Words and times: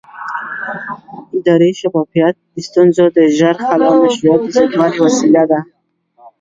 اداري 1.37 1.71
شفافیت 1.81 2.35
د 2.53 2.55
ستونزو 2.67 3.05
د 3.17 3.17
ژر 3.37 3.55
حل 3.67 3.81
او 3.89 3.95
مشروعیت 4.03 4.41
د 4.43 4.47
زیاتوالي 4.55 4.97
وسیله 5.05 5.43
ده 5.51 5.59